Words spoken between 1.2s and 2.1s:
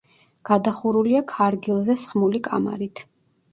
ქარგილზე